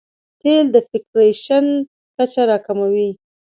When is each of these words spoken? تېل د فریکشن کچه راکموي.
تېل 0.41 0.65
د 0.75 0.75
فریکشن 0.87 1.65
کچه 2.15 2.41
راکموي. 2.49 3.09